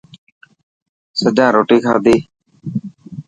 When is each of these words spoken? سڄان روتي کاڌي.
سڄان 1.19 1.49
روتي 1.55 1.77
کاڌي. 1.85 2.15